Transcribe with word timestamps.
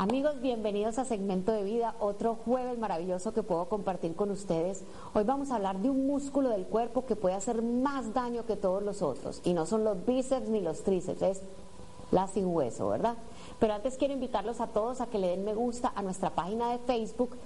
Amigos, 0.00 0.40
bienvenidos 0.40 0.98
a 0.98 1.04
Segmento 1.04 1.52
de 1.52 1.62
Vida, 1.62 1.94
otro 2.00 2.34
jueves 2.34 2.78
maravilloso 2.78 3.34
que 3.34 3.42
puedo 3.42 3.68
compartir 3.68 4.16
con 4.16 4.30
ustedes. 4.30 4.82
Hoy 5.12 5.24
vamos 5.24 5.50
a 5.50 5.56
hablar 5.56 5.80
de 5.80 5.90
un 5.90 6.06
músculo 6.06 6.48
del 6.48 6.64
cuerpo 6.64 7.04
que 7.04 7.16
puede 7.16 7.34
hacer 7.34 7.60
más 7.60 8.14
daño 8.14 8.46
que 8.46 8.56
todos 8.56 8.82
los 8.82 9.02
otros. 9.02 9.42
Y 9.44 9.52
no 9.52 9.66
son 9.66 9.84
los 9.84 10.06
bíceps 10.06 10.48
ni 10.48 10.62
los 10.62 10.84
tríceps, 10.84 11.20
es 11.20 11.42
la 12.12 12.28
sin 12.28 12.46
hueso, 12.46 12.88
¿verdad? 12.88 13.18
Pero 13.58 13.74
antes 13.74 13.98
quiero 13.98 14.14
invitarlos 14.14 14.62
a 14.62 14.68
todos 14.68 15.02
a 15.02 15.06
que 15.08 15.18
le 15.18 15.28
den 15.28 15.44
me 15.44 15.52
gusta 15.52 15.92
a 15.94 16.00
nuestra 16.00 16.30
página 16.30 16.72
de 16.72 16.78
Facebook 16.78 17.36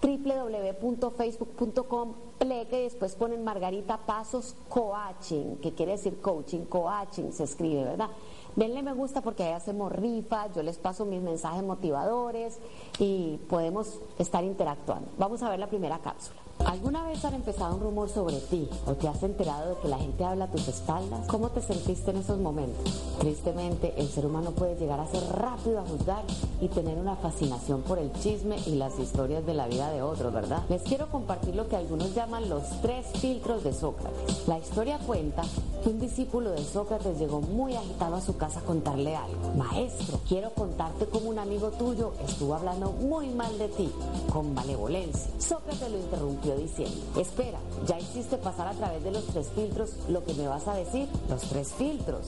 www.facebook.com 0.00 2.12
pleque 2.38 2.78
y 2.78 2.84
después 2.84 3.16
ponen 3.16 3.42
Margarita 3.42 3.98
Pasos 3.98 4.54
Coaching, 4.68 5.56
que 5.56 5.72
quiere 5.72 5.90
decir 5.92 6.20
coaching, 6.20 6.66
coaching 6.66 7.32
se 7.32 7.42
escribe, 7.42 7.82
¿verdad? 7.82 8.10
Denle 8.56 8.82
me 8.82 8.92
gusta 8.92 9.20
porque 9.20 9.42
ahí 9.42 9.52
hacemos 9.52 9.90
rifas, 9.90 10.54
yo 10.54 10.62
les 10.62 10.78
paso 10.78 11.04
mis 11.04 11.20
mensajes 11.20 11.62
motivadores 11.62 12.58
y 12.98 13.38
podemos 13.48 14.00
estar 14.18 14.44
interactuando. 14.44 15.08
Vamos 15.18 15.42
a 15.42 15.50
ver 15.50 15.58
la 15.58 15.66
primera 15.66 15.98
cápsula. 15.98 16.40
¿Alguna 16.64 17.04
vez 17.04 17.24
han 17.24 17.34
empezado 17.34 17.74
un 17.76 17.82
rumor 17.82 18.08
sobre 18.08 18.38
ti 18.38 18.68
o 18.86 18.94
te 18.94 19.08
has 19.08 19.22
enterado 19.22 19.74
de 19.74 19.80
que 19.80 19.88
la 19.88 19.98
gente 19.98 20.24
habla 20.24 20.46
a 20.46 20.50
tus 20.50 20.66
espaldas? 20.68 21.26
¿Cómo 21.26 21.50
te 21.50 21.60
sentiste 21.60 22.10
en 22.10 22.18
esos 22.18 22.38
momentos? 22.38 22.92
Tristemente, 23.18 23.94
el 23.96 24.08
ser 24.08 24.26
humano 24.26 24.50
puede 24.52 24.76
llegar 24.76 24.98
a 25.00 25.06
ser 25.06 25.22
rápido 25.32 25.80
a 25.80 25.82
juzgar 25.82 26.22
y 26.60 26.68
tener 26.68 26.98
una 26.98 27.16
fascinación 27.16 27.82
por 27.82 27.98
el 27.98 28.12
chisme 28.14 28.56
y 28.66 28.76
las 28.76 28.98
historias 28.98 29.44
de 29.44 29.54
la 29.54 29.66
vida 29.66 29.90
de 29.90 30.02
otros, 30.02 30.32
¿verdad? 30.32 30.62
Les 30.68 30.82
quiero 30.82 31.08
compartir 31.08 31.54
lo 31.54 31.68
que 31.68 31.76
algunos 31.76 32.14
llaman 32.14 32.48
los 32.48 32.62
tres 32.80 33.06
filtros 33.20 33.64
de 33.64 33.72
Sócrates. 33.72 34.48
La 34.48 34.58
historia 34.58 34.98
cuenta 34.98 35.42
que 35.82 35.90
un 35.90 36.00
discípulo 36.00 36.50
de 36.50 36.64
Sócrates 36.64 37.18
llegó 37.18 37.40
muy 37.40 37.74
agitado 37.74 38.16
a 38.16 38.20
su 38.20 38.36
casa 38.36 38.60
a 38.60 38.62
contarle 38.62 39.16
algo. 39.16 39.54
Maestro, 39.56 40.20
quiero 40.28 40.50
contarte 40.54 41.06
cómo 41.06 41.30
un 41.30 41.38
amigo 41.38 41.70
tuyo 41.70 42.12
estuvo 42.26 42.54
hablando 42.54 42.92
muy 42.92 43.28
mal 43.28 43.58
de 43.58 43.68
ti, 43.68 43.92
con 44.32 44.54
malevolencia. 44.54 45.30
Sócrates 45.38 45.90
lo 45.90 45.98
interrumpió 45.98 46.43
diciendo, 46.52 46.94
espera, 47.18 47.58
ya 47.86 47.98
hiciste 47.98 48.36
pasar 48.36 48.68
a 48.68 48.72
través 48.72 49.02
de 49.02 49.10
los 49.10 49.24
tres 49.24 49.48
filtros 49.54 49.94
lo 50.08 50.24
que 50.24 50.34
me 50.34 50.46
vas 50.46 50.68
a 50.68 50.74
decir. 50.74 51.08
Los 51.28 51.42
tres 51.42 51.72
filtros. 51.72 52.26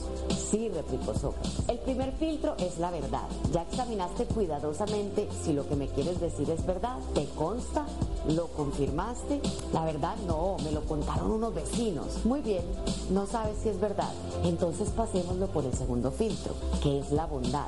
Sí, 0.49 0.69
replicó 0.69 1.13
Sócrates. 1.13 1.67
El 1.67 1.77
primer 1.79 2.11
filtro 2.13 2.55
es 2.57 2.79
la 2.79 2.89
verdad. 2.89 3.27
Ya 3.53 3.61
examinaste 3.61 4.25
cuidadosamente 4.25 5.27
si 5.43 5.53
lo 5.53 5.67
que 5.67 5.75
me 5.75 5.87
quieres 5.87 6.19
decir 6.19 6.49
es 6.49 6.65
verdad. 6.65 6.97
¿Te 7.13 7.25
consta? 7.35 7.85
¿Lo 8.27 8.47
confirmaste? 8.47 9.39
La 9.73 9.85
verdad 9.85 10.15
no, 10.25 10.57
me 10.63 10.71
lo 10.71 10.81
contaron 10.81 11.31
unos 11.31 11.53
vecinos. 11.53 12.25
Muy 12.25 12.41
bien, 12.41 12.63
no 13.11 13.27
sabes 13.27 13.57
si 13.61 13.69
es 13.69 13.79
verdad. 13.79 14.11
Entonces 14.43 14.89
pasémoslo 14.89 15.47
por 15.47 15.65
el 15.65 15.73
segundo 15.73 16.11
filtro, 16.11 16.53
que 16.81 16.99
es 16.99 17.11
la 17.11 17.25
bondad. 17.25 17.67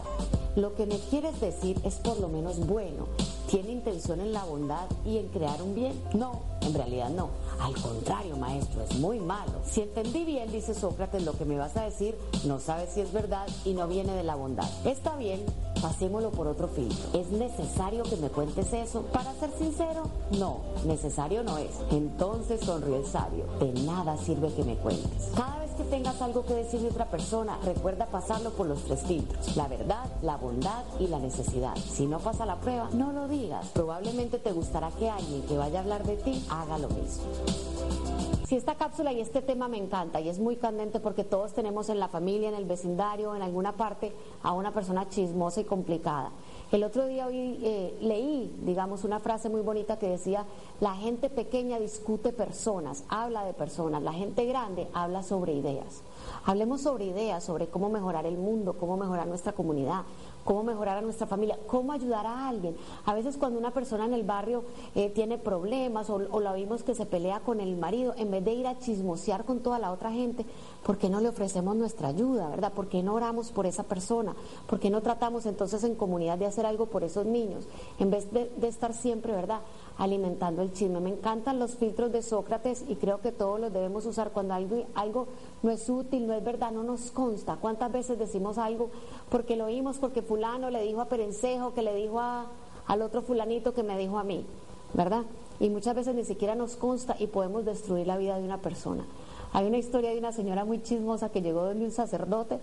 Lo 0.56 0.76
que 0.76 0.86
me 0.86 0.98
quieres 0.98 1.40
decir 1.40 1.80
es 1.84 1.96
por 1.96 2.20
lo 2.20 2.28
menos 2.28 2.66
bueno. 2.66 3.08
¿Tiene 3.50 3.72
intención 3.72 4.22
en 4.22 4.32
la 4.32 4.44
bondad 4.44 4.88
y 5.04 5.18
en 5.18 5.28
crear 5.30 5.60
un 5.64 5.74
bien? 5.74 6.00
No, 6.14 6.42
en 6.62 6.72
realidad 6.72 7.10
no. 7.10 7.30
Al 7.60 7.74
contrario, 7.74 8.38
maestro, 8.38 8.84
es 8.84 9.00
muy 9.00 9.20
malo. 9.20 9.54
Si 9.66 9.82
entendí 9.82 10.24
bien, 10.24 10.52
dice 10.52 10.76
Sócrates, 10.76 11.24
lo 11.24 11.34
que 11.34 11.46
me 11.46 11.58
vas 11.58 11.76
a 11.76 11.86
decir 11.86 12.16
no 12.46 12.60
sabes 12.60 12.92
si 12.94 13.02
es 13.02 13.12
verdad 13.12 13.48
y 13.66 13.74
no 13.74 13.88
viene 13.88 14.14
de 14.14 14.24
la 14.24 14.36
bondad. 14.36 14.70
Está 14.86 15.16
bien, 15.16 15.44
pasémoslo 15.82 16.32
por 16.32 16.48
otro 16.48 16.68
filtro. 16.68 17.20
¿Es 17.20 17.30
necesario 17.30 18.04
que 18.04 18.18
me 18.18 18.30
cuentes 18.30 18.72
eso? 18.74 19.04
Para 19.14 19.34
ser 19.34 19.52
sincero, 19.58 20.04
no, 20.38 20.62
necesario 20.86 21.44
no 21.44 21.58
es. 21.58 21.72
Entonces 21.92 22.62
sonrió 22.62 22.98
el 22.98 23.06
sabio. 23.06 23.46
De 23.60 23.72
nada 23.84 24.18
sirve 24.18 24.54
que 24.54 24.64
me 24.64 24.76
cuentes. 24.78 25.32
Cada 25.36 25.60
vez 25.60 25.72
que 25.72 25.84
tengas 25.84 26.22
algo 26.22 26.46
que 26.46 26.54
decir 26.54 26.82
de 26.82 26.90
otra 26.90 27.10
persona, 27.10 27.58
recuerda 27.64 28.06
pasarlo 28.08 28.52
por 28.52 28.68
los 28.68 28.84
tres 28.84 29.02
filtros. 29.04 29.56
La 29.56 29.68
verdad, 29.68 30.06
la 30.22 30.38
bondad 30.38 30.84
y 31.00 31.08
la 31.08 31.20
necesidad. 31.20 31.76
Si 31.78 32.06
no 32.06 32.20
pasa 32.20 32.46
la 32.46 32.60
prueba, 32.60 32.90
no 32.94 33.12
lo 33.12 33.28
digas. 33.28 33.68
Probablemente 33.74 34.40
te 34.40 34.52
gustará 34.52 34.92
que 34.92 35.10
alguien 35.10 35.42
que 35.44 35.58
vaya 35.58 35.80
a 35.80 35.82
hablar 35.82 36.04
de 36.06 36.18
ti 36.18 36.46
haga 36.50 36.78
lo 36.78 36.90
mismo. 36.90 38.39
Si 38.50 38.56
esta 38.56 38.74
cápsula 38.74 39.14
y 39.14 39.22
este 39.22 39.44
tema 39.44 39.68
me 39.68 39.78
encanta 39.78 40.20
y 40.20 40.28
es 40.28 40.40
muy 40.40 40.56
candente 40.56 41.00
porque 41.00 41.24
todos 41.24 41.54
tenemos 41.54 41.88
en 41.90 42.00
la 42.00 42.08
familia, 42.08 42.50
en 42.50 42.56
el 42.56 42.66
vecindario, 42.66 43.36
en 43.36 43.44
alguna 43.44 43.74
parte 43.74 44.12
a 44.42 44.54
una 44.54 44.74
persona 44.74 45.08
chismosa 45.08 45.62
y 45.62 45.66
complicada. 45.66 46.32
El 46.72 46.84
otro 46.84 47.06
día 47.06 47.28
hoy, 47.28 47.60
eh, 47.62 47.96
leí, 48.02 48.52
digamos, 48.64 49.04
una 49.04 49.20
frase 49.20 49.50
muy 49.50 49.62
bonita 49.62 50.00
que 50.00 50.10
decía, 50.10 50.48
la 50.80 50.96
gente 50.96 51.30
pequeña 51.30 51.78
discute 51.78 52.34
personas, 52.34 53.04
habla 53.08 53.46
de 53.46 53.54
personas, 53.54 54.02
la 54.02 54.14
gente 54.14 54.48
grande 54.48 54.88
habla 54.94 55.22
sobre 55.22 55.54
ideas. 55.54 56.02
Hablemos 56.44 56.82
sobre 56.82 57.06
ideas, 57.06 57.44
sobre 57.44 57.68
cómo 57.68 57.92
mejorar 57.92 58.26
el 58.26 58.40
mundo, 58.40 58.78
cómo 58.80 58.98
mejorar 58.98 59.28
nuestra 59.28 59.54
comunidad, 59.54 60.06
cómo 60.44 60.64
mejorar 60.64 60.98
a 60.98 61.02
nuestra 61.02 61.28
familia, 61.28 61.58
cómo 61.68 61.92
ayudar 61.92 62.26
a 62.26 62.48
alguien. 62.48 62.76
A 63.06 63.14
veces 63.14 63.38
cuando 63.38 63.60
una 63.60 63.72
persona 63.72 64.06
en 64.06 64.14
el 64.14 64.24
barrio 64.24 64.64
eh, 64.96 65.10
tiene 65.10 65.38
problemas 65.38 66.10
o, 66.10 66.40
la 66.40 66.54
vimos 66.54 66.84
que 66.84 66.96
se 66.96 67.06
pelea 67.06 67.40
con 67.42 67.60
el 67.60 67.78
marido, 67.78 68.14
en 68.18 68.32
vez 68.32 68.44
de 68.44 68.54
ir 68.54 68.68
a 68.68 68.80
chismosear 68.80 69.46
con 69.46 69.60
toda 69.60 69.80
la 69.80 69.92
otra 69.92 70.12
gente, 70.12 70.46
¿por 70.86 70.98
qué 70.98 71.10
no 71.10 71.20
le 71.22 71.30
ofrecemos 71.30 71.76
nuestra 71.76 72.10
ayuda, 72.10 72.50
verdad? 72.50 72.74
¿Por 72.74 72.88
qué 72.88 73.04
no 73.04 73.14
oramos 73.14 73.52
por 73.52 73.66
esa 73.66 73.84
persona? 73.84 74.36
¿Por 74.68 74.80
qué 74.80 74.90
no 74.90 75.02
tratamos 75.02 75.46
entonces 75.46 75.84
en 75.84 75.96
comunidad 75.96 76.38
de 76.38 76.46
hacer 76.46 76.66
algo 76.66 76.88
por 76.88 77.04
esos 77.04 77.26
niños? 77.26 77.66
En 78.00 78.10
vez 78.10 78.32
de, 78.32 78.52
de 78.58 78.68
estar 78.68 78.94
siempre, 78.94 79.34
¿verdad? 79.34 79.60
Alimentando 80.00 80.62
el 80.62 80.72
chisme. 80.72 81.02
Me 81.02 81.10
encantan 81.10 81.60
los 81.60 81.76
filtros 81.76 82.12
de 82.12 82.24
Sócrates 82.24 82.86
y 82.88 82.96
creo 82.96 83.20
que 83.20 83.34
todos 83.34 83.60
los 83.60 83.72
debemos 83.72 84.06
usar 84.06 84.32
cuando 84.32 84.54
algo, 84.54 84.86
algo 84.96 85.28
no 85.62 85.70
es 85.70 85.88
útil, 85.90 86.26
no 86.26 86.34
es 86.34 86.44
verdad, 86.44 86.72
no 86.72 86.84
nos 86.84 87.12
consta. 87.12 87.58
¿Cuántas 87.58 87.92
veces 87.92 88.18
decimos 88.18 88.58
algo 88.58 88.90
porque 89.30 89.58
lo 89.58 89.66
oímos, 89.66 89.98
porque 89.98 90.22
fulano 90.22 90.70
le 90.70 90.82
dijo 90.84 91.02
a 91.02 91.06
Perencejo, 91.06 91.74
que 91.74 91.82
le 91.82 91.94
dijo 91.94 92.20
a, 92.20 92.48
al 92.88 93.02
otro 93.02 93.22
fulanito 93.22 93.74
que 93.74 93.84
me 93.84 93.98
dijo 93.98 94.18
a 94.18 94.24
mí, 94.24 94.46
¿verdad? 94.94 95.24
Y 95.60 95.70
muchas 95.70 95.96
veces 95.96 96.16
ni 96.16 96.24
siquiera 96.24 96.56
nos 96.56 96.78
consta 96.78 97.18
y 97.20 97.28
podemos 97.28 97.66
destruir 97.66 98.08
la 98.08 98.18
vida 98.18 98.38
de 98.38 98.46
una 98.46 98.60
persona. 98.60 99.06
Hay 99.52 99.68
una 99.68 99.78
historia 99.78 100.12
de 100.12 100.18
una 100.18 100.32
señora 100.32 100.64
muy 100.64 100.82
chismosa 100.82 101.30
que 101.30 101.42
llegó 101.42 101.66
donde 101.66 101.84
un 101.84 101.92
sacerdote 101.92 102.60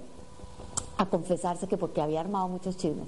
a 0.97 1.06
confesarse 1.06 1.66
que 1.66 1.76
porque 1.76 2.00
había 2.00 2.20
armado 2.20 2.48
muchos 2.48 2.78
chismes. 2.78 3.06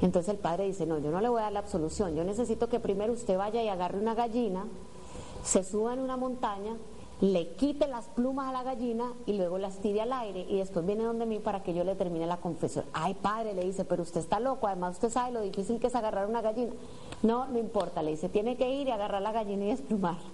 Entonces 0.00 0.34
el 0.34 0.38
padre 0.38 0.64
dice, 0.64 0.86
no, 0.86 0.98
yo 0.98 1.10
no 1.10 1.20
le 1.20 1.28
voy 1.28 1.40
a 1.40 1.44
dar 1.44 1.52
la 1.52 1.60
absolución, 1.60 2.14
yo 2.14 2.24
necesito 2.24 2.68
que 2.68 2.80
primero 2.80 3.12
usted 3.12 3.36
vaya 3.38 3.62
y 3.62 3.68
agarre 3.68 3.98
una 3.98 4.14
gallina, 4.14 4.66
se 5.42 5.62
suba 5.62 5.94
en 5.94 6.00
una 6.00 6.16
montaña, 6.16 6.76
le 7.20 7.54
quite 7.54 7.86
las 7.86 8.06
plumas 8.06 8.48
a 8.48 8.52
la 8.52 8.62
gallina 8.64 9.12
y 9.24 9.34
luego 9.34 9.56
las 9.56 9.78
tire 9.78 10.02
al 10.02 10.12
aire 10.12 10.46
y 10.48 10.58
después 10.58 10.84
viene 10.84 11.04
donde 11.04 11.26
mí 11.26 11.38
para 11.38 11.62
que 11.62 11.72
yo 11.72 11.84
le 11.84 11.94
termine 11.94 12.26
la 12.26 12.38
confesión. 12.38 12.84
Ay, 12.92 13.14
padre, 13.14 13.54
le 13.54 13.64
dice, 13.64 13.84
pero 13.84 14.02
usted 14.02 14.20
está 14.20 14.40
loco, 14.40 14.66
además 14.66 14.96
usted 14.96 15.10
sabe 15.10 15.32
lo 15.32 15.40
difícil 15.40 15.78
que 15.78 15.86
es 15.86 15.94
agarrar 15.94 16.28
una 16.28 16.42
gallina. 16.42 16.72
No, 17.22 17.46
no 17.46 17.58
importa, 17.58 18.02
le 18.02 18.10
dice, 18.10 18.28
tiene 18.28 18.56
que 18.56 18.68
ir 18.68 18.88
y 18.88 18.90
agarrar 18.90 19.22
la 19.22 19.32
gallina 19.32 19.64
y 19.64 19.68
desplumarla. 19.68 20.33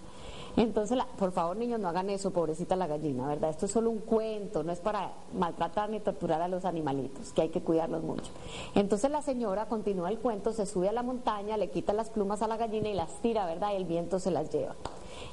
Entonces, 0.57 0.99
por 1.19 1.33
favor, 1.33 1.57
niños, 1.57 1.81
no 1.81 1.89
hagan 1.89 2.11
eso, 2.11 2.33
pobrecita 2.33 2.77
la 2.77 2.87
gallina, 2.87 3.27
¿verdad? 3.27 3.51
Esto 3.51 3.67
es 3.67 3.73
solo 3.73 3.91
un 3.91 3.99
cuento, 3.99 4.63
no 4.63 4.73
es 4.73 4.81
para 4.81 5.13
maltratar 5.33 5.91
ni 5.91 6.01
torturar 6.01 6.43
a 6.43 6.49
los 6.49 6.65
animalitos, 6.65 7.33
que 7.33 7.43
hay 7.43 7.49
que 7.51 7.63
cuidarlos 7.63 8.03
mucho. 8.03 8.31
Entonces 8.75 9.11
la 9.11 9.23
señora 9.23 9.67
continúa 9.67 10.11
el 10.11 10.19
cuento, 10.19 10.53
se 10.53 10.67
sube 10.67 10.89
a 10.89 10.93
la 10.93 11.03
montaña, 11.03 11.57
le 11.57 11.71
quita 11.71 11.93
las 11.93 12.11
plumas 12.11 12.43
a 12.43 12.49
la 12.49 12.57
gallina 12.57 12.89
y 12.89 12.95
las 12.95 13.11
tira, 13.23 13.47
¿verdad? 13.47 13.73
Y 13.73 13.77
el 13.77 13.85
viento 13.85 14.19
se 14.19 14.31
las 14.31 14.51
lleva. 14.51 14.75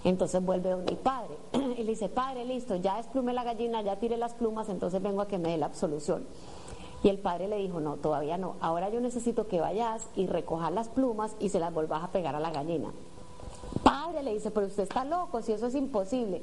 Entonces 0.03 0.43
vuelve 0.43 0.69
donde 0.69 0.91
el 0.91 0.97
padre 0.97 1.35
y 1.77 1.83
le 1.83 1.91
dice, 1.91 2.09
padre, 2.09 2.45
listo, 2.45 2.75
ya 2.75 2.97
desplumé 2.97 3.33
la 3.33 3.43
gallina, 3.43 3.81
ya 3.81 3.97
tiré 3.97 4.17
las 4.17 4.33
plumas, 4.33 4.69
entonces 4.69 5.01
vengo 5.01 5.21
a 5.21 5.27
que 5.27 5.37
me 5.37 5.49
dé 5.49 5.57
la 5.57 5.65
absolución. 5.65 6.25
Y 7.03 7.09
el 7.09 7.19
padre 7.19 7.47
le 7.47 7.57
dijo, 7.57 7.79
no, 7.79 7.95
todavía 7.97 8.37
no, 8.37 8.55
ahora 8.59 8.89
yo 8.89 8.99
necesito 8.99 9.47
que 9.47 9.61
vayas 9.61 10.07
y 10.15 10.25
recojas 10.27 10.71
las 10.71 10.89
plumas 10.89 11.35
y 11.39 11.49
se 11.49 11.59
las 11.59 11.73
volvas 11.73 12.03
a 12.03 12.11
pegar 12.11 12.35
a 12.35 12.39
la 12.39 12.51
gallina. 12.51 12.91
Padre, 13.83 14.23
le 14.23 14.33
dice, 14.33 14.51
pero 14.51 14.67
usted 14.67 14.83
está 14.83 15.05
loco, 15.05 15.41
si 15.41 15.51
eso 15.51 15.67
es 15.67 15.75
imposible. 15.75 16.41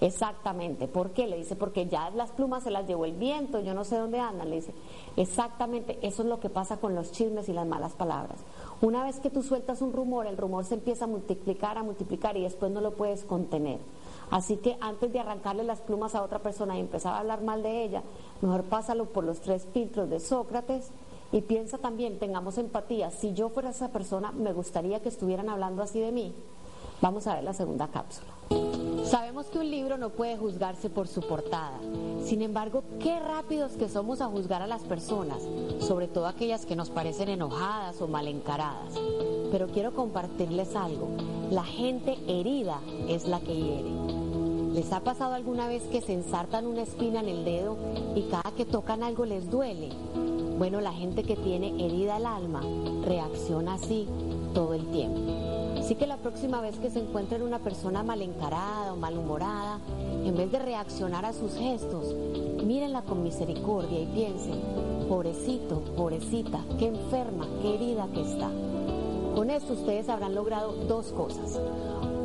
Exactamente, 0.00 0.86
¿por 0.86 1.10
qué? 1.10 1.26
Le 1.26 1.38
dice, 1.38 1.56
porque 1.56 1.86
ya 1.86 2.10
las 2.10 2.30
plumas 2.30 2.62
se 2.62 2.70
las 2.70 2.86
llevó 2.86 3.04
el 3.04 3.14
viento, 3.14 3.58
yo 3.58 3.74
no 3.74 3.84
sé 3.84 3.96
dónde 3.96 4.20
andan. 4.20 4.48
Le 4.48 4.56
dice, 4.56 4.72
exactamente, 5.16 5.98
eso 6.02 6.22
es 6.22 6.28
lo 6.28 6.38
que 6.38 6.50
pasa 6.50 6.76
con 6.76 6.94
los 6.94 7.10
chismes 7.10 7.48
y 7.48 7.52
las 7.52 7.66
malas 7.66 7.92
palabras. 7.94 8.38
Una 8.80 9.02
vez 9.02 9.18
que 9.18 9.30
tú 9.30 9.42
sueltas 9.42 9.82
un 9.82 9.92
rumor, 9.92 10.28
el 10.28 10.36
rumor 10.36 10.64
se 10.64 10.74
empieza 10.74 11.06
a 11.06 11.08
multiplicar, 11.08 11.78
a 11.78 11.82
multiplicar 11.82 12.36
y 12.36 12.42
después 12.42 12.70
no 12.70 12.80
lo 12.80 12.92
puedes 12.92 13.24
contener. 13.24 13.80
Así 14.30 14.58
que 14.58 14.76
antes 14.80 15.12
de 15.12 15.18
arrancarle 15.18 15.64
las 15.64 15.80
plumas 15.80 16.14
a 16.14 16.22
otra 16.22 16.38
persona 16.38 16.76
y 16.76 16.80
empezar 16.80 17.14
a 17.14 17.18
hablar 17.18 17.42
mal 17.42 17.64
de 17.64 17.82
ella, 17.82 18.02
mejor 18.40 18.62
pásalo 18.64 19.06
por 19.06 19.24
los 19.24 19.40
tres 19.40 19.66
filtros 19.72 20.08
de 20.08 20.20
Sócrates 20.20 20.90
y 21.32 21.40
piensa 21.40 21.78
también, 21.78 22.18
tengamos 22.18 22.56
empatía, 22.58 23.10
si 23.10 23.34
yo 23.34 23.48
fuera 23.48 23.70
esa 23.70 23.88
persona, 23.88 24.30
me 24.30 24.52
gustaría 24.52 25.00
que 25.00 25.08
estuvieran 25.08 25.48
hablando 25.48 25.82
así 25.82 25.98
de 25.98 26.12
mí. 26.12 26.34
Vamos 27.00 27.26
a 27.26 27.34
ver 27.34 27.44
la 27.44 27.52
segunda 27.52 27.88
cápsula. 27.88 28.28
Sabemos 29.04 29.46
que 29.46 29.58
un 29.58 29.70
libro 29.70 29.96
no 29.96 30.10
puede 30.10 30.36
juzgarse 30.36 30.90
por 30.90 31.06
su 31.06 31.20
portada. 31.20 31.78
Sin 32.24 32.42
embargo, 32.42 32.82
qué 33.00 33.20
rápidos 33.20 33.72
que 33.72 33.88
somos 33.88 34.20
a 34.20 34.26
juzgar 34.26 34.62
a 34.62 34.66
las 34.66 34.82
personas, 34.82 35.38
sobre 35.80 36.08
todo 36.08 36.26
aquellas 36.26 36.66
que 36.66 36.76
nos 36.76 36.90
parecen 36.90 37.28
enojadas 37.28 38.02
o 38.02 38.08
mal 38.08 38.26
encaradas. 38.26 38.94
Pero 39.50 39.68
quiero 39.68 39.94
compartirles 39.94 40.74
algo. 40.74 41.08
La 41.50 41.64
gente 41.64 42.18
herida 42.26 42.80
es 43.08 43.26
la 43.28 43.40
que 43.40 43.54
hiere. 43.54 43.90
¿Les 44.74 44.92
ha 44.92 45.00
pasado 45.00 45.34
alguna 45.34 45.68
vez 45.68 45.84
que 45.84 46.02
se 46.02 46.12
ensartan 46.12 46.66
una 46.66 46.82
espina 46.82 47.20
en 47.20 47.28
el 47.28 47.44
dedo 47.44 47.76
y 48.14 48.22
cada 48.22 48.52
que 48.56 48.64
tocan 48.64 49.02
algo 49.02 49.24
les 49.24 49.50
duele? 49.50 49.88
Bueno, 50.58 50.80
la 50.80 50.92
gente 50.92 51.22
que 51.22 51.36
tiene 51.36 51.68
herida 51.84 52.16
el 52.16 52.26
alma 52.26 52.60
reacciona 53.04 53.74
así 53.74 54.06
todo 54.52 54.74
el 54.74 54.84
tiempo. 54.88 55.47
Así 55.88 55.94
que 55.94 56.06
la 56.06 56.18
próxima 56.18 56.60
vez 56.60 56.78
que 56.78 56.90
se 56.90 56.98
encuentren 56.98 57.40
una 57.40 57.60
persona 57.60 58.02
mal 58.02 58.20
encarada 58.20 58.92
o 58.92 58.96
malhumorada, 58.96 59.78
en 60.22 60.36
vez 60.36 60.52
de 60.52 60.58
reaccionar 60.58 61.24
a 61.24 61.32
sus 61.32 61.54
gestos, 61.54 62.14
mírenla 62.62 63.00
con 63.00 63.22
misericordia 63.22 63.98
y 63.98 64.04
piensen, 64.04 64.60
pobrecito, 65.08 65.80
pobrecita, 65.96 66.60
qué 66.78 66.88
enferma, 66.88 67.48
qué 67.62 67.76
herida 67.76 68.06
que 68.12 68.20
está. 68.20 68.50
Con 69.34 69.48
esto 69.48 69.72
ustedes 69.72 70.10
habrán 70.10 70.34
logrado 70.34 70.72
dos 70.72 71.06
cosas. 71.06 71.58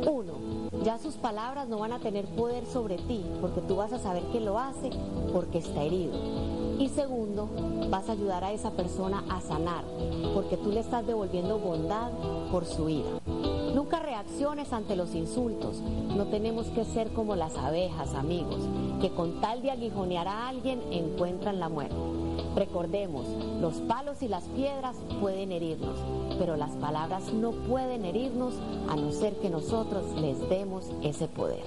Uno, 0.06 0.34
ya 0.84 0.98
sus 0.98 1.14
palabras 1.14 1.66
no 1.66 1.78
van 1.78 1.94
a 1.94 2.00
tener 2.00 2.26
poder 2.26 2.66
sobre 2.66 2.98
ti, 2.98 3.24
porque 3.40 3.62
tú 3.62 3.76
vas 3.76 3.94
a 3.94 3.98
saber 3.98 4.24
que 4.24 4.40
lo 4.40 4.58
hace 4.58 4.90
porque 5.32 5.56
está 5.56 5.82
herido. 5.82 6.12
Y 6.78 6.90
segundo, 6.90 7.48
vas 7.88 8.10
a 8.10 8.12
ayudar 8.12 8.44
a 8.44 8.52
esa 8.52 8.72
persona 8.72 9.24
a 9.30 9.40
sanar, 9.40 9.84
porque 10.34 10.58
tú 10.58 10.70
le 10.70 10.80
estás 10.80 11.06
devolviendo 11.06 11.58
bondad 11.58 12.10
por 12.52 12.66
su 12.66 12.90
ira. 12.90 13.53
Nunca 13.74 13.98
reacciones 13.98 14.72
ante 14.72 14.94
los 14.94 15.16
insultos. 15.16 15.80
No 15.80 16.26
tenemos 16.26 16.66
que 16.68 16.84
ser 16.84 17.10
como 17.10 17.34
las 17.34 17.56
abejas, 17.56 18.14
amigos, 18.14 18.60
que 19.00 19.10
con 19.10 19.40
tal 19.40 19.62
de 19.62 19.72
aguijonear 19.72 20.28
a 20.28 20.46
alguien 20.46 20.80
encuentran 20.92 21.58
la 21.58 21.68
muerte. 21.68 21.96
Recordemos, 22.54 23.26
los 23.60 23.74
palos 23.80 24.22
y 24.22 24.28
las 24.28 24.44
piedras 24.44 24.94
pueden 25.20 25.50
herirnos, 25.50 25.98
pero 26.38 26.56
las 26.56 26.70
palabras 26.76 27.32
no 27.32 27.50
pueden 27.50 28.04
herirnos 28.04 28.54
a 28.88 28.94
no 28.94 29.10
ser 29.10 29.34
que 29.40 29.50
nosotros 29.50 30.04
les 30.20 30.48
demos 30.48 30.88
ese 31.02 31.26
poder. 31.26 31.64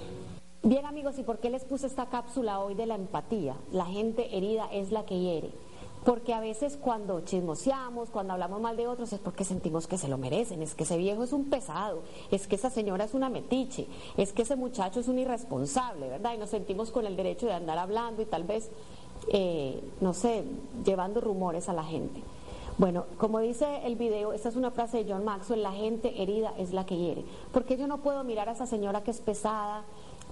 Bien 0.64 0.86
amigos, 0.86 1.20
¿y 1.20 1.24
por 1.24 1.40
qué 1.40 1.50
les 1.50 1.66
puse 1.66 1.88
esta 1.88 2.06
cápsula 2.06 2.60
hoy 2.60 2.74
de 2.74 2.86
la 2.86 2.96
empatía? 2.96 3.56
La 3.74 3.86
gente 3.86 4.38
herida 4.38 4.70
es 4.72 4.94
la 4.94 5.06
que 5.06 5.20
hiere. 5.20 5.52
Porque 6.08 6.34
a 6.34 6.40
veces 6.40 6.78
cuando 6.78 7.20
chismoseamos, 7.20 8.12
cuando 8.12 8.32
hablamos 8.32 8.62
mal 8.62 8.78
de 8.78 8.88
otros, 8.88 9.12
es 9.12 9.20
porque 9.20 9.44
sentimos 9.44 9.88
que 9.88 9.98
se 9.98 10.08
lo 10.08 10.18
merecen, 10.18 10.62
es 10.62 10.74
que 10.74 10.86
ese 10.86 10.96
viejo 10.96 11.22
es 11.22 11.34
un 11.34 11.50
pesado, 11.50 12.02
es 12.32 12.48
que 12.48 12.56
esa 12.56 12.70
señora 12.70 13.04
es 13.04 13.14
una 13.14 13.28
metiche, 13.28 13.88
es 14.16 14.32
que 14.32 14.44
ese 14.44 14.56
muchacho 14.56 15.02
es 15.02 15.10
un 15.10 15.20
irresponsable, 15.20 16.08
¿verdad? 16.08 16.34
Y 16.34 16.38
nos 16.38 16.52
sentimos 16.52 16.92
con 16.92 17.06
el 17.06 17.18
derecho 17.18 17.48
de 17.48 17.56
andar 17.56 17.78
hablando 17.78 18.22
y 18.22 18.26
tal 18.26 18.46
vez, 18.46 18.72
eh, 19.34 19.84
no 20.00 20.14
sé, 20.14 20.46
llevando 20.86 21.20
rumores 21.20 21.68
a 21.68 21.74
la 21.74 21.84
gente. 21.84 22.22
Bueno, 22.78 23.04
como 23.18 23.40
dice 23.40 23.86
el 23.86 23.98
video, 23.98 24.32
esta 24.32 24.48
es 24.48 24.56
una 24.56 24.72
frase 24.72 25.04
de 25.04 25.12
John 25.12 25.26
Maxwell, 25.26 25.62
la 25.62 25.74
gente 25.74 26.24
herida 26.24 26.54
es 26.58 26.72
la 26.72 26.86
que 26.86 26.96
hiere. 26.96 27.26
Porque 27.52 27.76
yo 27.76 27.86
no 27.86 27.98
puedo 27.98 28.24
mirar 28.24 28.48
a 28.48 28.54
esa 28.54 28.66
señora 28.66 29.04
que 29.04 29.12
es 29.12 29.20
pesada 29.20 29.84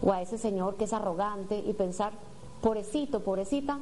o 0.01 0.13
a 0.13 0.21
ese 0.21 0.37
señor 0.37 0.75
que 0.75 0.85
es 0.85 0.93
arrogante 0.93 1.61
y 1.67 1.73
pensar, 1.73 2.13
pobrecito, 2.61 3.25
pobrecita, 3.25 3.77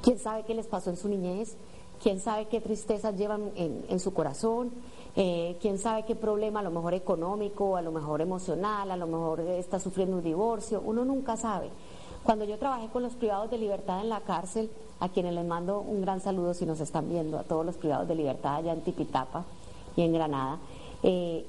quién 0.00 0.18
sabe 0.18 0.44
qué 0.44 0.54
les 0.54 0.66
pasó 0.66 0.90
en 0.90 0.96
su 0.96 1.08
niñez, 1.08 1.56
quién 2.02 2.20
sabe 2.20 2.46
qué 2.46 2.60
tristezas 2.60 3.16
llevan 3.16 3.52
en, 3.54 4.00
su 4.00 4.12
corazón, 4.12 4.70
eh, 5.14 5.56
quién 5.60 5.78
sabe 5.78 6.04
qué 6.04 6.16
problema, 6.16 6.60
a 6.60 6.62
lo 6.62 6.70
mejor 6.70 6.94
económico, 6.94 7.76
a 7.76 7.82
lo 7.82 7.92
mejor 7.92 8.20
emocional, 8.20 8.90
a 8.90 8.96
lo 8.96 9.06
mejor 9.06 9.40
está 9.40 9.78
sufriendo 9.78 10.16
un 10.16 10.22
divorcio, 10.22 10.82
uno 10.84 11.04
nunca 11.04 11.36
sabe. 11.36 11.70
Cuando 12.24 12.44
yo 12.44 12.58
trabajé 12.58 12.88
con 12.88 13.02
los 13.02 13.14
privados 13.14 13.50
de 13.50 13.58
libertad 13.58 14.00
en 14.00 14.08
la 14.08 14.20
cárcel, 14.20 14.70
a 15.00 15.08
quienes 15.08 15.34
les 15.34 15.44
mando 15.44 15.80
un 15.80 16.00
gran 16.00 16.20
saludo 16.20 16.54
si 16.54 16.64
nos 16.66 16.80
están 16.80 17.08
viendo, 17.08 17.38
a 17.38 17.42
todos 17.42 17.66
los 17.66 17.76
privados 17.76 18.06
de 18.06 18.14
libertad 18.14 18.56
allá 18.56 18.72
en 18.72 18.82
Tipitapa 18.82 19.44
y 19.96 20.02
en 20.02 20.12
Granada, 20.12 20.58
eh, 21.02 21.44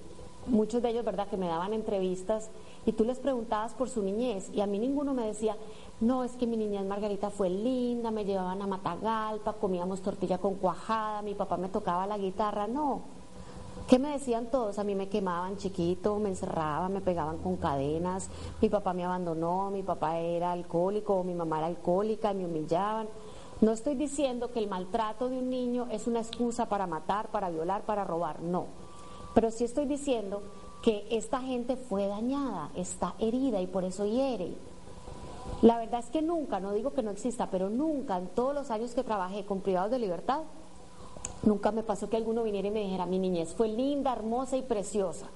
muchos 0.47 0.81
de 0.81 0.89
ellos, 0.89 1.05
¿verdad?, 1.05 1.27
que 1.27 1.37
me 1.37 1.47
daban 1.47 1.73
entrevistas 1.73 2.49
y 2.85 2.91
tú 2.93 3.03
les 3.05 3.19
preguntabas 3.19 3.73
por 3.73 3.89
su 3.89 4.01
niñez 4.01 4.49
y 4.53 4.61
a 4.61 4.67
mí 4.67 4.79
ninguno 4.79 5.13
me 5.13 5.25
decía, 5.25 5.55
no, 6.01 6.23
es 6.23 6.33
que 6.33 6.47
mi 6.47 6.57
niñez 6.57 6.85
Margarita 6.85 7.29
fue 7.29 7.49
linda, 7.49 8.11
me 8.11 8.25
llevaban 8.25 8.61
a 8.61 8.67
Matagalpa, 8.67 9.53
comíamos 9.53 10.01
tortilla 10.01 10.37
con 10.37 10.55
cuajada, 10.55 11.21
mi 11.21 11.33
papá 11.33 11.57
me 11.57 11.69
tocaba 11.69 12.07
la 12.07 12.17
guitarra, 12.17 12.67
no. 12.67 13.01
¿Qué 13.87 13.99
me 13.99 14.09
decían 14.09 14.47
todos? 14.49 14.79
A 14.79 14.83
mí 14.83 14.95
me 14.95 15.09
quemaban 15.09 15.57
chiquito, 15.57 16.17
me 16.17 16.29
encerraban, 16.29 16.93
me 16.93 17.01
pegaban 17.01 17.37
con 17.37 17.57
cadenas, 17.57 18.29
mi 18.61 18.69
papá 18.69 18.93
me 18.93 19.03
abandonó, 19.03 19.71
mi 19.71 19.83
papá 19.83 20.19
era 20.19 20.53
alcohólico, 20.53 21.23
mi 21.23 21.33
mamá 21.33 21.57
era 21.57 21.67
alcohólica, 21.67 22.33
me 22.33 22.45
humillaban. 22.45 23.07
No 23.59 23.71
estoy 23.71 23.95
diciendo 23.95 24.51
que 24.51 24.59
el 24.59 24.69
maltrato 24.69 25.29
de 25.29 25.37
un 25.37 25.49
niño 25.49 25.87
es 25.91 26.07
una 26.07 26.19
excusa 26.19 26.67
para 26.69 26.87
matar, 26.87 27.27
para 27.29 27.49
violar, 27.49 27.83
para 27.83 28.03
robar, 28.03 28.41
no. 28.41 28.67
Pero 29.33 29.51
sí 29.51 29.63
estoy 29.63 29.85
diciendo 29.85 30.41
que 30.83 31.07
esta 31.09 31.39
gente 31.39 31.77
fue 31.77 32.07
dañada, 32.07 32.69
está 32.75 33.15
herida 33.17 33.61
y 33.61 33.67
por 33.67 33.85
eso 33.85 34.05
hiere. 34.05 34.53
La 35.61 35.77
verdad 35.77 36.01
es 36.01 36.07
que 36.07 36.21
nunca, 36.21 36.59
no 36.59 36.73
digo 36.73 36.93
que 36.93 37.01
no 37.01 37.11
exista, 37.11 37.49
pero 37.49 37.69
nunca 37.69 38.17
en 38.17 38.27
todos 38.27 38.53
los 38.53 38.69
años 38.69 38.93
que 38.93 39.03
trabajé 39.03 39.45
con 39.45 39.61
privados 39.61 39.91
de 39.91 39.99
libertad, 39.99 40.41
nunca 41.43 41.71
me 41.71 41.83
pasó 41.83 42.09
que 42.09 42.17
alguno 42.17 42.43
viniera 42.43 42.67
y 42.67 42.71
me 42.71 42.81
dijera, 42.81 43.05
mi 43.05 43.17
niñez 43.17 43.53
fue 43.53 43.69
linda, 43.69 44.11
hermosa 44.11 44.57
y 44.57 44.61
preciosa. 44.61 45.27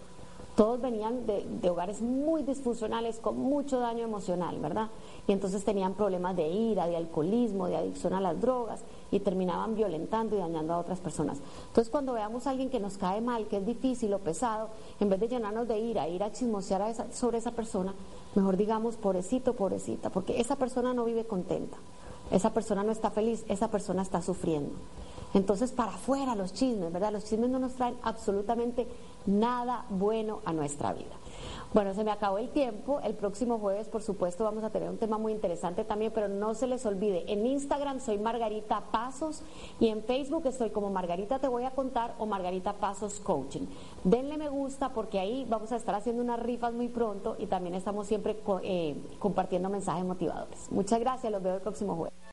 Todos 0.57 0.81
venían 0.81 1.27
de, 1.27 1.69
hogares 1.69 2.01
muy 2.01 2.42
disfuncionales, 2.42 3.19
con 3.19 3.38
mucho 3.38 3.80
daño 3.80 4.04
emocional, 4.04 4.57
¿verdad? 4.59 4.89
Y 5.27 5.31
entonces 5.31 5.63
tenían 5.63 5.94
problemas 5.94 6.36
de 6.36 6.48
ira, 6.48 6.88
de 6.88 6.98
alcoholismo, 6.98 7.68
de 7.68 7.77
adicción 7.77 8.15
a 8.15 8.19
las 8.19 8.42
drogas 8.42 8.81
y 9.12 9.19
terminaban 9.19 9.75
violentando 9.75 10.36
y 10.36 10.39
dañando 10.39 10.74
a 10.74 10.80
otras 10.80 11.00
personas. 11.00 11.38
Entonces 11.68 11.92
cuando 11.92 12.13
veamos 12.13 12.48
a 12.48 12.50
alguien 12.50 12.71
que 12.71 12.80
nos 12.80 12.98
cae 12.98 13.21
mal, 13.21 13.45
que 13.45 13.57
es 13.57 13.68
difícil 13.68 14.12
o 14.15 14.18
pesado, 14.18 14.69
en 15.00 15.09
vez 15.09 15.19
de 15.19 15.27
llenarnos 15.27 15.68
de 15.68 15.77
ira, 15.77 16.07
ir 16.07 16.24
a 16.24 16.31
chismosear 16.31 16.92
sobre 17.13 17.38
esa 17.38 17.51
persona, 17.51 17.94
mejor 18.33 18.57
digamos, 18.57 18.95
pobrecito, 18.95 19.54
pobrecita, 19.54 20.09
porque 20.09 20.42
esa 20.42 20.56
persona 20.56 20.92
no 20.92 21.06
vive 21.06 21.25
contenta, 21.25 21.77
esa 22.31 22.51
persona 22.51 22.81
no 22.81 22.92
está 22.92 23.12
feliz, 23.12 23.45
esa 23.48 23.69
persona 23.69 24.01
está 24.01 24.24
sufriendo. 24.24 24.74
Entonces, 25.33 25.71
para 25.71 25.94
afuera 25.94 26.36
los 26.36 26.54
chismes, 26.54 26.92
¿verdad? 26.92 27.12
Los 27.12 27.25
chismes 27.25 27.50
no 27.50 27.59
nos 27.59 27.74
traen 27.74 27.95
absolutamente 28.01 28.88
nada 29.27 29.85
bueno 29.89 30.41
a 30.45 30.53
nuestra 30.53 30.94
vida. 30.94 31.15
Bueno, 31.74 31.94
se 31.94 32.03
me 32.03 32.12
acabó 32.12 32.38
el 32.38 32.50
tiempo. 32.50 33.01
El 33.01 33.13
próximo 33.13 33.59
jueves, 33.59 33.89
por 33.89 34.01
supuesto, 34.01 34.44
vamos 34.44 34.63
a 34.63 34.69
tener 34.69 34.89
un 34.89 34.97
tema 34.97 35.18
muy 35.18 35.33
interesante 35.33 35.83
también, 35.83 36.12
pero 36.13 36.27
no 36.27 36.53
se 36.53 36.65
les 36.65 36.85
olvide, 36.85 37.31
en 37.31 37.45
Instagram 37.45 38.00
soy 38.00 38.18
Margarita 38.18 38.81
Pasos 38.91 39.44
y 39.79 39.89
en 39.89 40.01
Facebook 40.01 40.45
estoy 40.45 40.69
como 40.69 40.89
Margarita 40.89 41.39
Te 41.39 41.47
Voy 41.47 41.65
a 41.65 41.71
Contar 41.71 42.15
o 42.19 42.25
Margarita 42.25 42.74
Pasos 42.74 43.19
Coaching. 43.19 43.68
Denle 44.03 44.38
me 44.38 44.50
gusta 44.50 44.89
porque 44.89 45.19
ahí 45.19 45.45
vamos 45.50 45.71
a 45.71 45.75
estar 45.75 45.94
haciendo 45.94 46.23
unas 46.23 46.39
rifas 46.39 46.73
muy 46.73 46.88
pronto 46.88 47.35
y 47.38 47.47
también 47.47 47.75
estamos 47.75 48.07
siempre 48.07 48.38
eh, 48.63 48.95
compartiendo 49.19 49.69
mensajes 49.69 50.06
motivadores. 50.06 50.71
Muchas 50.71 51.00
gracias, 51.00 51.31
los 51.31 51.44
veo 51.44 51.56
el 51.56 51.62
próximo 51.62 51.95
jueves. 51.95 52.18